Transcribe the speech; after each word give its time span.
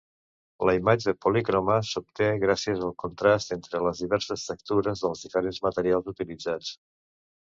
La 0.67 0.73
imatge 0.75 1.11
policroma 1.25 1.73
s'obté 1.89 2.29
gràcies 2.43 2.81
al 2.87 2.95
contrast 3.03 3.53
entre 3.57 3.81
les 3.89 4.01
diverses 4.05 4.47
textures 4.53 5.05
dels 5.05 5.21
diferents 5.27 5.61
materials 5.67 6.11
utilitzats. 6.13 6.73